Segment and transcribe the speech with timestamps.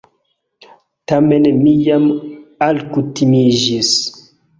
[1.11, 2.07] Tamen mi jam
[2.69, 3.93] alkutimiĝis.